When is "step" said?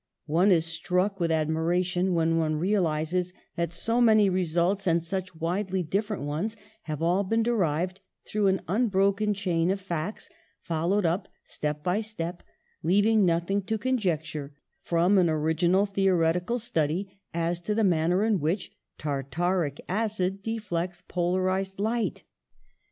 11.43-11.83, 12.01-12.41